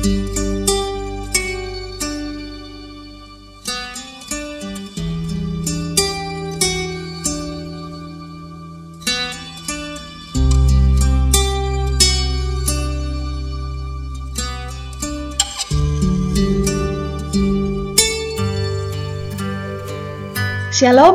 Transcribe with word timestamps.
Shalom 0.00 0.16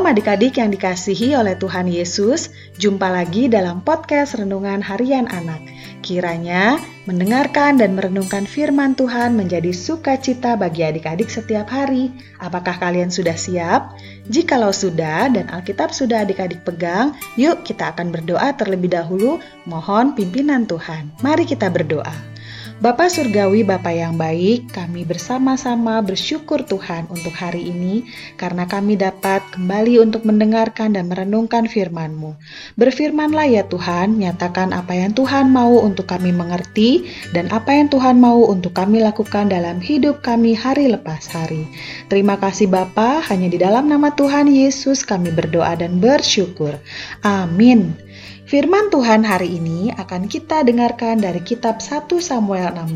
adik-adik 0.06 0.62
yang 0.62 0.70
dikasihi 0.70 1.34
oleh 1.34 1.58
Tuhan 1.58 1.90
Yesus, 1.90 2.54
jumpa 2.78 3.10
lagi 3.10 3.50
dalam 3.50 3.82
podcast 3.82 4.38
Renungan 4.38 4.78
Harian 4.78 5.26
Anak. 5.26 5.75
Kiranya 6.06 6.78
mendengarkan 7.10 7.82
dan 7.82 7.98
merenungkan 7.98 8.46
firman 8.46 8.94
Tuhan 8.94 9.34
menjadi 9.34 9.74
sukacita 9.74 10.54
bagi 10.54 10.86
adik-adik 10.86 11.26
setiap 11.26 11.66
hari. 11.66 12.14
Apakah 12.38 12.78
kalian 12.78 13.10
sudah 13.10 13.34
siap? 13.34 13.98
Jikalau 14.30 14.70
sudah 14.70 15.26
dan 15.34 15.50
Alkitab 15.50 15.90
sudah 15.90 16.22
adik-adik 16.22 16.62
pegang, 16.62 17.10
yuk 17.34 17.66
kita 17.66 17.90
akan 17.90 18.14
berdoa 18.14 18.54
terlebih 18.54 18.94
dahulu, 18.94 19.42
mohon 19.66 20.14
pimpinan 20.14 20.62
Tuhan. 20.70 21.10
Mari 21.26 21.42
kita 21.42 21.74
berdoa. 21.74 22.35
Bapak 22.76 23.08
Surgawi, 23.08 23.64
Bapak 23.64 23.96
yang 23.96 24.20
baik, 24.20 24.68
kami 24.68 25.08
bersama-sama 25.08 25.96
bersyukur 26.04 26.60
Tuhan 26.60 27.08
untuk 27.08 27.32
hari 27.32 27.72
ini 27.72 28.04
karena 28.36 28.68
kami 28.68 29.00
dapat 29.00 29.40
kembali 29.56 30.04
untuk 30.04 30.28
mendengarkan 30.28 30.92
dan 30.92 31.08
merenungkan 31.08 31.72
firman-Mu. 31.72 32.36
Berfirmanlah 32.76 33.48
ya 33.48 33.64
Tuhan, 33.64 34.20
nyatakan 34.20 34.76
apa 34.76 34.92
yang 34.92 35.16
Tuhan 35.16 35.48
mau 35.48 35.72
untuk 35.80 36.04
kami 36.04 36.36
mengerti 36.36 37.08
dan 37.32 37.48
apa 37.48 37.72
yang 37.72 37.88
Tuhan 37.88 38.20
mau 38.20 38.44
untuk 38.44 38.76
kami 38.76 39.00
lakukan 39.00 39.48
dalam 39.48 39.80
hidup 39.80 40.20
kami 40.20 40.52
hari 40.52 40.92
lepas 40.92 41.32
hari. 41.32 41.64
Terima 42.12 42.36
kasih 42.36 42.68
Bapa, 42.68 43.24
hanya 43.32 43.48
di 43.48 43.56
dalam 43.56 43.88
nama 43.88 44.12
Tuhan 44.12 44.52
Yesus 44.52 45.00
kami 45.00 45.32
berdoa 45.32 45.80
dan 45.80 45.96
bersyukur. 45.96 46.76
Amin. 47.24 48.05
Firman 48.46 48.94
Tuhan 48.94 49.26
hari 49.26 49.58
ini 49.58 49.90
akan 49.90 50.30
kita 50.30 50.62
dengarkan 50.62 51.18
dari 51.18 51.42
kitab 51.42 51.82
1 51.82 52.06
Samuel 52.22 52.78
16 52.78 52.94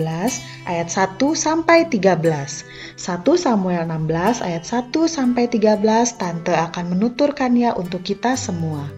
ayat 0.70 0.86
1 0.86 1.18
sampai 1.34 1.90
13. 1.90 2.22
1 2.94 3.26
Samuel 3.34 3.82
16 3.82 4.46
ayat 4.46 4.62
1 4.62 4.94
sampai 5.10 5.50
13 5.50 5.82
tante 6.22 6.54
akan 6.54 6.94
menuturkannya 6.94 7.74
untuk 7.74 8.06
kita 8.06 8.38
semua. 8.38 8.94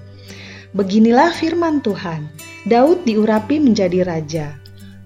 Beginilah 0.77 1.33
firman 1.33 1.81
Tuhan. 1.81 2.29
Daud 2.69 3.09
diurapi 3.09 3.57
menjadi 3.57 4.05
raja. 4.05 4.53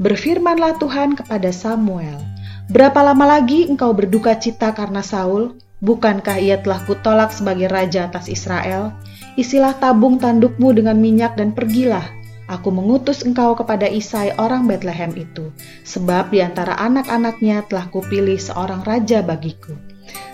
Berfirmanlah 0.02 0.82
Tuhan 0.82 1.14
kepada 1.14 1.54
Samuel, 1.54 2.26
"Berapa 2.74 3.06
lama 3.06 3.22
lagi 3.38 3.70
engkau 3.70 3.94
berduka 3.94 4.34
cita 4.34 4.74
karena 4.74 4.98
Saul? 4.98 5.54
Bukankah 5.78 6.42
ia 6.42 6.58
telah 6.58 6.82
kutolak 6.82 7.30
sebagai 7.30 7.70
raja 7.70 8.10
atas 8.10 8.26
Israel?" 8.26 8.98
Isilah 9.36 9.76
tabung 9.76 10.16
tandukmu 10.16 10.72
dengan 10.72 10.96
minyak 10.96 11.36
dan 11.36 11.52
pergilah. 11.52 12.08
Aku 12.48 12.72
mengutus 12.72 13.20
engkau 13.20 13.52
kepada 13.52 13.84
Isai 13.84 14.32
orang 14.40 14.64
Bethlehem 14.64 15.12
itu, 15.12 15.52
sebab 15.84 16.32
di 16.32 16.40
antara 16.40 16.78
anak-anaknya 16.78 17.66
telah 17.68 17.90
kupilih 17.92 18.38
seorang 18.38 18.80
raja 18.86 19.20
bagiku. 19.20 19.76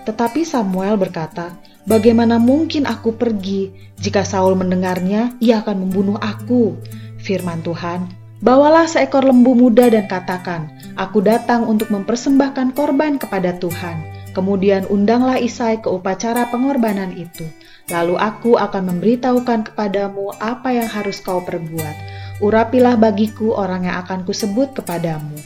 Tetapi 0.07 0.47
Samuel 0.47 0.95
berkata, 1.01 1.57
Bagaimana 1.83 2.39
mungkin 2.39 2.87
aku 2.87 3.19
pergi? 3.19 3.75
Jika 3.99 4.23
Saul 4.23 4.55
mendengarnya, 4.55 5.35
ia 5.43 5.67
akan 5.67 5.89
membunuh 5.89 6.15
aku. 6.23 6.79
Firman 7.19 7.59
Tuhan, 7.67 8.07
Bawalah 8.43 8.91
seekor 8.91 9.27
lembu 9.27 9.55
muda 9.55 9.91
dan 9.91 10.07
katakan, 10.07 10.71
Aku 10.95 11.23
datang 11.23 11.67
untuk 11.67 11.91
mempersembahkan 11.91 12.75
korban 12.75 13.19
kepada 13.19 13.55
Tuhan. 13.59 14.22
Kemudian 14.33 14.89
undanglah 14.89 15.37
Isai 15.37 15.81
ke 15.81 15.89
upacara 15.93 16.49
pengorbanan 16.49 17.13
itu. 17.13 17.45
Lalu 17.93 18.17
aku 18.17 18.57
akan 18.57 18.97
memberitahukan 18.97 19.73
kepadamu 19.73 20.33
apa 20.41 20.73
yang 20.73 20.89
harus 20.89 21.21
kau 21.21 21.45
perbuat. 21.45 21.97
Urapilah 22.41 22.97
bagiku 22.97 23.55
orang 23.55 23.87
yang 23.87 24.01
akan 24.03 24.25
kusebut 24.25 24.73
kepadamu. 24.73 25.37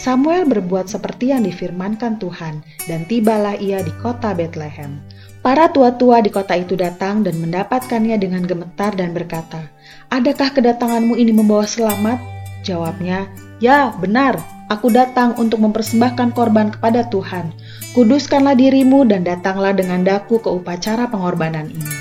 Samuel 0.00 0.48
berbuat 0.48 0.88
seperti 0.88 1.28
yang 1.28 1.44
difirmankan 1.44 2.16
Tuhan, 2.16 2.64
dan 2.88 3.04
tibalah 3.04 3.52
ia 3.60 3.84
di 3.84 3.92
kota 4.00 4.32
Bethlehem. 4.32 4.96
Para 5.44 5.68
tua-tua 5.68 6.24
di 6.24 6.32
kota 6.32 6.56
itu 6.56 6.72
datang 6.72 7.20
dan 7.20 7.36
mendapatkannya 7.36 8.16
dengan 8.16 8.44
gemetar 8.48 8.96
dan 8.96 9.12
berkata, 9.12 9.68
Adakah 10.08 10.56
kedatanganmu 10.56 11.20
ini 11.20 11.36
membawa 11.36 11.68
selamat? 11.68 12.16
Jawabnya, 12.64 13.28
Ya, 13.60 13.92
benar, 14.00 14.40
aku 14.72 14.88
datang 14.88 15.36
untuk 15.36 15.60
mempersembahkan 15.60 16.32
korban 16.32 16.72
kepada 16.72 17.04
Tuhan. 17.12 17.52
Kuduskanlah 17.92 18.56
dirimu 18.56 19.04
dan 19.04 19.20
datanglah 19.20 19.76
dengan 19.76 20.00
daku 20.00 20.40
ke 20.40 20.48
upacara 20.48 21.04
pengorbanan 21.12 21.68
ini. 21.68 21.96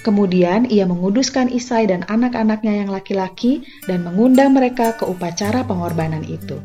Kemudian 0.00 0.66
ia 0.72 0.88
menguduskan 0.88 1.52
Isai 1.52 1.86
dan 1.86 2.02
anak-anaknya 2.08 2.82
yang 2.82 2.90
laki-laki 2.90 3.62
dan 3.84 4.08
mengundang 4.08 4.56
mereka 4.56 4.96
ke 4.96 5.04
upacara 5.04 5.60
pengorbanan 5.62 6.24
itu. 6.24 6.56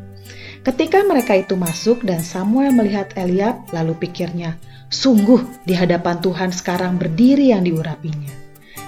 Ketika 0.64 1.04
mereka 1.04 1.36
itu 1.38 1.54
masuk 1.54 2.02
dan 2.02 2.24
Samuel 2.24 2.72
melihat 2.72 3.12
Eliab, 3.20 3.68
lalu 3.70 3.94
pikirnya, 4.00 4.56
sungguh 4.88 5.44
di 5.68 5.76
hadapan 5.76 6.24
Tuhan 6.24 6.50
sekarang 6.50 6.96
berdiri 6.96 7.52
yang 7.52 7.62
diurapinya. 7.68 8.32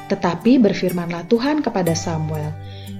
Tetapi 0.09 0.59
berfirmanlah 0.59 1.31
Tuhan 1.31 1.63
kepada 1.63 1.95
Samuel, 1.95 2.51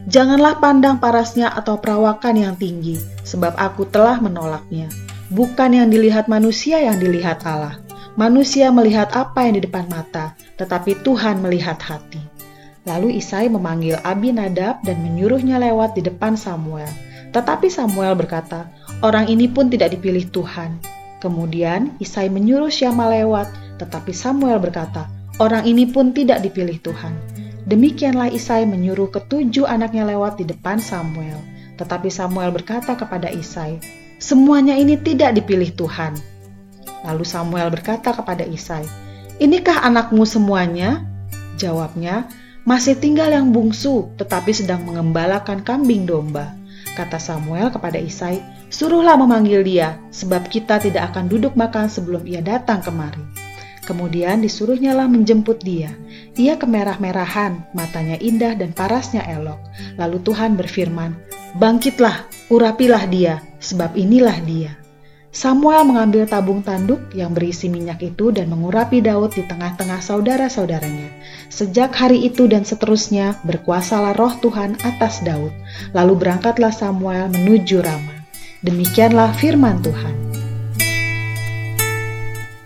Janganlah 0.09 0.57
pandang 0.63 0.97
parasnya 0.97 1.53
atau 1.53 1.77
perawakan 1.77 2.39
yang 2.41 2.55
tinggi, 2.57 2.97
sebab 3.27 3.53
aku 3.61 3.85
telah 3.93 4.17
menolaknya. 4.17 4.89
Bukan 5.29 5.77
yang 5.77 5.93
dilihat 5.93 6.27
manusia 6.27 6.81
yang 6.81 6.97
dilihat 6.97 7.45
Allah. 7.45 7.77
Manusia 8.17 8.73
melihat 8.73 9.13
apa 9.13 9.47
yang 9.47 9.61
di 9.61 9.63
depan 9.69 9.87
mata, 9.93 10.35
tetapi 10.57 11.05
Tuhan 11.05 11.45
melihat 11.45 11.79
hati. 11.79 12.19
Lalu 12.89 13.21
Isai 13.21 13.47
memanggil 13.53 14.01
Abinadab 14.03 14.81
dan 14.83 15.05
menyuruhnya 15.05 15.61
lewat 15.61 15.95
di 15.95 16.03
depan 16.03 16.35
Samuel. 16.35 16.89
Tetapi 17.31 17.71
Samuel 17.71 18.17
berkata, 18.17 18.73
orang 19.05 19.29
ini 19.31 19.47
pun 19.47 19.71
tidak 19.71 19.95
dipilih 19.95 20.27
Tuhan. 20.33 20.81
Kemudian 21.21 21.95
Isai 22.01 22.33
menyuruh 22.33 22.73
Syama 22.73 23.13
lewat, 23.13 23.53
tetapi 23.79 24.11
Samuel 24.11 24.59
berkata, 24.59 25.07
orang 25.39 25.69
ini 25.69 25.87
pun 25.87 26.11
tidak 26.11 26.43
dipilih 26.43 26.81
Tuhan. 26.83 27.40
Demikianlah 27.71 28.35
Isai 28.35 28.67
menyuruh 28.67 29.15
ketujuh 29.15 29.63
anaknya 29.63 30.03
lewat 30.03 30.43
di 30.43 30.45
depan 30.51 30.83
Samuel. 30.83 31.39
Tetapi 31.79 32.11
Samuel 32.11 32.51
berkata 32.51 32.99
kepada 32.99 33.31
Isai, 33.31 33.79
Semuanya 34.19 34.75
ini 34.75 34.99
tidak 34.99 35.39
dipilih 35.39 35.71
Tuhan. 35.79 36.19
Lalu 37.07 37.23
Samuel 37.23 37.71
berkata 37.71 38.11
kepada 38.11 38.43
Isai, 38.43 38.83
Inikah 39.39 39.87
anakmu 39.87 40.27
semuanya? 40.27 41.07
Jawabnya, 41.63 42.27
masih 42.67 42.99
tinggal 42.99 43.31
yang 43.31 43.55
bungsu, 43.55 44.11
tetapi 44.19 44.51
sedang 44.51 44.83
mengembalakan 44.83 45.63
kambing 45.63 46.05
domba. 46.11 46.53
Kata 46.99 47.23
Samuel 47.23 47.71
kepada 47.71 48.03
Isai, 48.03 48.43
Suruhlah 48.67 49.15
memanggil 49.15 49.63
dia, 49.63 49.95
sebab 50.11 50.51
kita 50.51 50.83
tidak 50.83 51.15
akan 51.15 51.31
duduk 51.31 51.55
makan 51.55 51.87
sebelum 51.87 52.27
ia 52.27 52.43
datang 52.43 52.83
kemari. 52.83 53.40
Kemudian 53.91 54.39
disuruhnya 54.39 54.95
lah 54.95 55.11
menjemput 55.11 55.67
dia. 55.67 55.91
Ia 56.39 56.55
kemerah-merahan, 56.55 57.75
matanya 57.75 58.15
indah 58.23 58.55
dan 58.55 58.71
parasnya 58.71 59.27
elok. 59.27 59.59
Lalu 59.99 60.23
Tuhan 60.23 60.55
berfirman, 60.55 61.19
Bangkitlah, 61.59 62.31
urapilah 62.55 63.11
dia, 63.11 63.43
sebab 63.59 63.99
inilah 63.99 64.39
dia. 64.47 64.79
Samuel 65.35 65.83
mengambil 65.91 66.23
tabung 66.23 66.63
tanduk 66.63 67.03
yang 67.19 67.35
berisi 67.35 67.67
minyak 67.67 67.99
itu 67.99 68.31
dan 68.31 68.47
mengurapi 68.47 69.03
Daud 69.03 69.35
di 69.35 69.43
tengah-tengah 69.43 69.99
saudara-saudaranya. 69.99 71.11
Sejak 71.51 71.91
hari 71.91 72.23
itu 72.23 72.47
dan 72.47 72.63
seterusnya 72.63 73.43
berkuasalah 73.43 74.15
roh 74.15 74.39
Tuhan 74.39 74.79
atas 74.87 75.19
Daud. 75.27 75.51
Lalu 75.99 76.15
berangkatlah 76.15 76.71
Samuel 76.71 77.27
menuju 77.35 77.83
Rama. 77.83 78.23
Demikianlah 78.63 79.35
firman 79.35 79.83
Tuhan. 79.83 80.30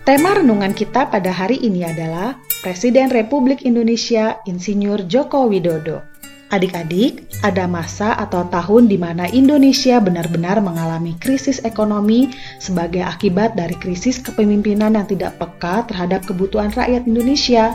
Tema 0.05 0.37
renungan 0.37 0.77
kita 0.77 1.09
pada 1.09 1.33
hari 1.33 1.57
ini 1.65 1.81
adalah 1.81 2.37
Presiden 2.61 3.09
Republik 3.09 3.65
Indonesia 3.65 4.37
Insinyur 4.45 5.09
Joko 5.09 5.49
Widodo. 5.49 6.05
Adik-adik, 6.53 7.25
ada 7.41 7.65
masa 7.65 8.13
atau 8.13 8.45
tahun 8.45 8.85
di 8.85 9.01
mana 9.01 9.25
Indonesia 9.33 9.97
benar-benar 9.97 10.61
mengalami 10.61 11.17
krisis 11.17 11.57
ekonomi 11.65 12.29
sebagai 12.61 13.01
akibat 13.01 13.57
dari 13.57 13.73
krisis 13.81 14.21
kepemimpinan 14.21 14.93
yang 14.93 15.09
tidak 15.09 15.41
peka 15.41 15.89
terhadap 15.89 16.21
kebutuhan 16.29 16.69
rakyat 16.69 17.09
Indonesia. 17.09 17.73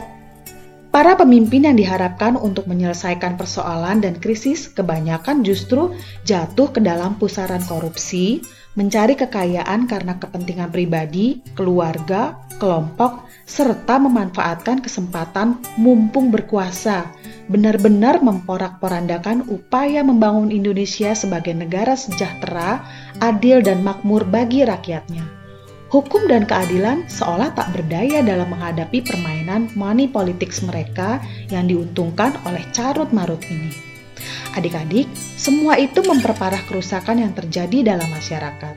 Para 0.91 1.15
pemimpin 1.15 1.71
yang 1.71 1.79
diharapkan 1.79 2.35
untuk 2.35 2.67
menyelesaikan 2.67 3.39
persoalan 3.39 4.03
dan 4.03 4.19
krisis 4.19 4.67
kebanyakan 4.67 5.47
justru 5.47 5.95
jatuh 6.27 6.67
ke 6.75 6.83
dalam 6.83 7.15
pusaran 7.15 7.63
korupsi, 7.63 8.43
mencari 8.75 9.15
kekayaan 9.15 9.87
karena 9.87 10.19
kepentingan 10.19 10.75
pribadi, 10.75 11.47
keluarga, 11.55 12.35
kelompok, 12.59 13.23
serta 13.47 14.03
memanfaatkan 14.03 14.83
kesempatan 14.83 15.63
mumpung 15.79 16.35
berkuasa, 16.35 17.07
benar-benar 17.47 18.19
memporak-porandakan 18.19 19.47
upaya 19.47 20.03
membangun 20.03 20.51
Indonesia 20.51 21.15
sebagai 21.15 21.55
negara 21.55 21.95
sejahtera, 21.95 22.83
adil, 23.23 23.63
dan 23.63 23.87
makmur 23.87 24.27
bagi 24.27 24.67
rakyatnya 24.67 25.40
hukum 25.91 26.31
dan 26.31 26.47
keadilan 26.47 27.03
seolah 27.11 27.51
tak 27.59 27.75
berdaya 27.75 28.23
dalam 28.23 28.55
menghadapi 28.55 29.03
permainan 29.03 29.67
money 29.75 30.07
politics 30.07 30.63
mereka 30.63 31.19
yang 31.51 31.67
diuntungkan 31.67 32.39
oleh 32.47 32.63
carut 32.71 33.11
marut 33.11 33.43
ini. 33.51 33.75
Adik-adik, 34.55 35.11
semua 35.35 35.79
itu 35.79 36.03
memperparah 36.03 36.63
kerusakan 36.71 37.27
yang 37.27 37.33
terjadi 37.35 37.95
dalam 37.95 38.07
masyarakat. 38.11 38.75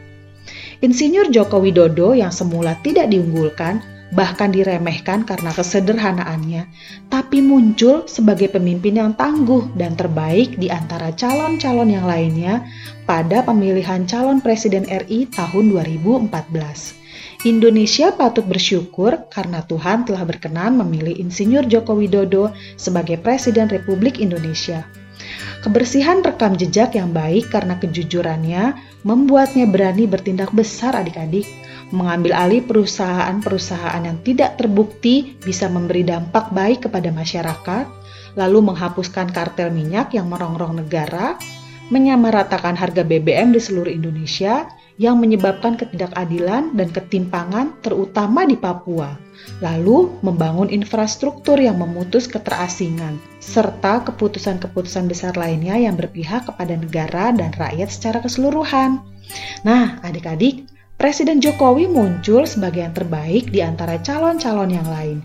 Insinyur 0.81 1.29
Joko 1.29 1.61
Widodo 1.61 2.17
yang 2.17 2.33
semula 2.33 2.75
tidak 2.81 3.07
diunggulkan, 3.13 3.79
bahkan 4.13 4.53
diremehkan 4.53 5.25
karena 5.25 5.49
kesederhanaannya, 5.53 6.69
tapi 7.09 7.41
muncul 7.41 8.05
sebagai 8.05 8.53
pemimpin 8.53 9.01
yang 9.01 9.11
tangguh 9.17 9.73
dan 9.77 9.97
terbaik 9.97 10.57
di 10.57 10.69
antara 10.69 11.09
calon-calon 11.13 11.89
yang 11.89 12.05
lainnya 12.05 12.65
pada 13.09 13.41
pemilihan 13.41 14.05
calon 14.05 14.41
presiden 14.41 14.85
RI 14.85 15.29
tahun 15.33 15.73
2014. 15.73 17.02
Indonesia 17.43 18.15
patut 18.15 18.47
bersyukur 18.47 19.27
karena 19.27 19.59
Tuhan 19.67 20.07
telah 20.07 20.23
berkenan 20.23 20.79
memilih 20.79 21.11
Insinyur 21.19 21.67
Joko 21.67 21.91
Widodo 21.99 22.55
sebagai 22.79 23.19
Presiden 23.19 23.67
Republik 23.67 24.23
Indonesia. 24.23 24.87
Kebersihan 25.59 26.23
rekam 26.23 26.55
jejak 26.55 26.95
yang 26.95 27.11
baik 27.11 27.51
karena 27.51 27.75
kejujurannya 27.83 28.79
membuatnya 29.03 29.67
berani 29.67 30.07
bertindak 30.07 30.55
besar 30.55 30.95
adik-adik, 30.95 31.43
mengambil 31.91 32.31
alih 32.31 32.63
perusahaan-perusahaan 32.63 34.07
yang 34.07 34.23
tidak 34.23 34.55
terbukti 34.55 35.35
bisa 35.43 35.67
memberi 35.67 36.07
dampak 36.07 36.47
baik 36.55 36.87
kepada 36.87 37.11
masyarakat, 37.11 37.85
lalu 38.39 38.71
menghapuskan 38.71 39.27
kartel 39.35 39.67
minyak 39.67 40.15
yang 40.15 40.31
merongrong 40.31 40.79
negara, 40.79 41.35
menyamaratakan 41.91 42.79
harga 42.79 43.03
BBM 43.03 43.51
di 43.51 43.59
seluruh 43.59 43.91
Indonesia, 43.91 44.63
yang 45.01 45.17
menyebabkan 45.17 45.77
ketidakadilan 45.79 46.73
dan 46.77 46.89
ketimpangan 46.93 47.73
terutama 47.81 48.45
di 48.45 48.57
Papua. 48.57 49.17
Lalu 49.59 50.13
membangun 50.21 50.69
infrastruktur 50.69 51.57
yang 51.57 51.81
memutus 51.81 52.29
keterasingan 52.29 53.17
serta 53.41 54.05
keputusan-keputusan 54.07 55.09
besar 55.09 55.33
lainnya 55.35 55.75
yang 55.75 55.97
berpihak 55.97 56.47
kepada 56.47 56.77
negara 56.77 57.33
dan 57.33 57.51
rakyat 57.57 57.89
secara 57.89 58.21
keseluruhan. 58.21 59.01
Nah, 59.65 59.97
adik-adik, 60.05 60.69
Presiden 60.93 61.41
Jokowi 61.43 61.89
muncul 61.89 62.45
sebagai 62.47 62.85
yang 62.85 62.95
terbaik 62.95 63.49
di 63.51 63.59
antara 63.59 63.99
calon-calon 63.99 64.71
yang 64.71 64.87
lain. 64.87 65.17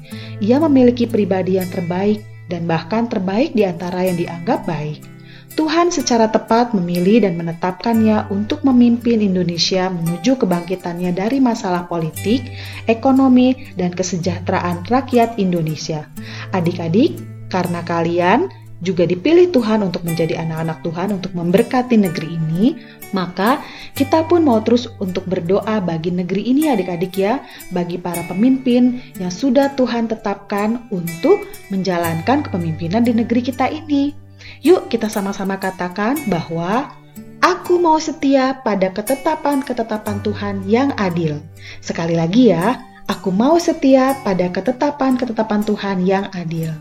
Ia 0.43 0.59
memiliki 0.59 1.07
pribadi 1.07 1.61
yang 1.61 1.69
terbaik 1.71 2.25
dan 2.49 2.65
bahkan 2.65 3.07
terbaik 3.07 3.53
di 3.53 3.63
antara 3.69 4.03
yang 4.09 4.17
dianggap 4.17 4.65
baik. 4.65 5.18
Tuhan 5.59 5.91
secara 5.91 6.31
tepat 6.31 6.71
memilih 6.71 7.27
dan 7.27 7.35
menetapkannya 7.35 8.31
untuk 8.31 8.63
memimpin 8.63 9.19
Indonesia 9.19 9.91
menuju 9.91 10.39
kebangkitannya 10.39 11.11
dari 11.11 11.43
masalah 11.43 11.91
politik, 11.91 12.47
ekonomi, 12.87 13.75
dan 13.75 13.91
kesejahteraan 13.91 14.87
rakyat 14.87 15.35
Indonesia. 15.35 16.07
Adik-adik, 16.55 17.19
karena 17.51 17.83
kalian 17.83 18.47
juga 18.87 19.03
dipilih 19.03 19.51
Tuhan 19.51 19.83
untuk 19.83 20.07
menjadi 20.07 20.39
anak-anak 20.47 20.79
Tuhan 20.87 21.09
untuk 21.19 21.35
memberkati 21.35 21.99
negeri 21.99 22.39
ini, 22.39 22.79
maka 23.11 23.59
kita 23.99 24.31
pun 24.31 24.47
mau 24.47 24.63
terus 24.63 24.87
untuk 25.03 25.27
berdoa 25.27 25.83
bagi 25.83 26.15
negeri 26.15 26.55
ini 26.55 26.71
adik-adik 26.71 27.19
ya, 27.19 27.43
bagi 27.75 27.99
para 27.99 28.23
pemimpin 28.31 29.03
yang 29.19 29.35
sudah 29.35 29.75
Tuhan 29.75 30.07
tetapkan 30.07 30.87
untuk 30.95 31.51
menjalankan 31.75 32.47
kepemimpinan 32.47 33.03
di 33.03 33.11
negeri 33.11 33.43
kita 33.43 33.67
ini. 33.67 34.28
Yuk 34.63 34.91
kita 34.91 35.11
sama-sama 35.11 35.59
katakan 35.59 36.19
bahwa 36.31 36.99
Aku 37.39 37.79
mau 37.79 38.03
setia 38.03 38.59
pada 38.67 38.91
ketetapan-ketetapan 38.91 40.19
Tuhan 40.27 40.57
yang 40.67 40.91
adil. 40.99 41.39
Sekali 41.79 42.19
lagi 42.19 42.51
ya, 42.51 42.83
aku 43.07 43.31
mau 43.31 43.55
setia 43.63 44.19
pada 44.27 44.51
ketetapan-ketetapan 44.51 45.63
Tuhan 45.63 46.03
yang 46.03 46.27
adil. 46.35 46.75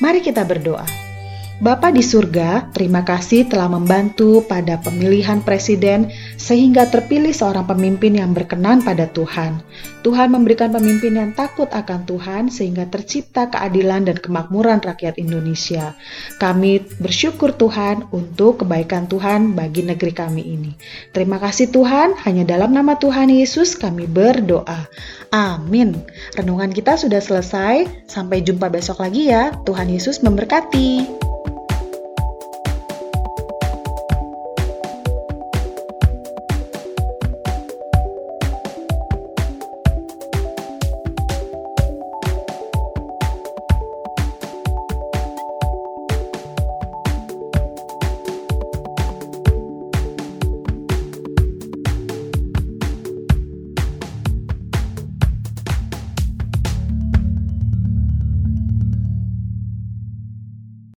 Mari 0.00 0.24
kita 0.24 0.48
berdoa. 0.48 1.07
Bapa 1.58 1.90
di 1.90 2.06
surga, 2.06 2.70
terima 2.70 3.02
kasih 3.02 3.50
telah 3.50 3.66
membantu 3.66 4.46
pada 4.46 4.78
pemilihan 4.78 5.42
presiden 5.42 6.06
sehingga 6.38 6.86
terpilih 6.86 7.34
seorang 7.34 7.66
pemimpin 7.66 8.14
yang 8.14 8.30
berkenan 8.30 8.78
pada 8.78 9.10
Tuhan. 9.10 9.58
Tuhan 10.06 10.30
memberikan 10.30 10.70
pemimpin 10.70 11.18
yang 11.18 11.34
takut 11.34 11.66
akan 11.66 12.06
Tuhan 12.06 12.46
sehingga 12.46 12.86
tercipta 12.86 13.50
keadilan 13.50 14.06
dan 14.06 14.22
kemakmuran 14.22 14.78
rakyat 14.86 15.18
Indonesia. 15.18 15.98
Kami 16.38 16.78
bersyukur 17.02 17.50
Tuhan 17.50 18.06
untuk 18.14 18.62
kebaikan 18.62 19.10
Tuhan 19.10 19.58
bagi 19.58 19.82
negeri 19.82 20.14
kami 20.14 20.46
ini. 20.46 20.78
Terima 21.10 21.42
kasih 21.42 21.74
Tuhan, 21.74 22.22
hanya 22.22 22.46
dalam 22.46 22.70
nama 22.70 22.94
Tuhan 23.02 23.34
Yesus 23.34 23.74
kami 23.74 24.06
berdoa. 24.06 24.86
Amin. 25.34 26.06
Renungan 26.38 26.70
kita 26.70 26.94
sudah 26.94 27.18
selesai. 27.18 28.06
Sampai 28.06 28.46
jumpa 28.46 28.70
besok 28.70 29.02
lagi 29.02 29.34
ya. 29.34 29.50
Tuhan 29.66 29.90
Yesus 29.90 30.22
memberkati. 30.22 31.27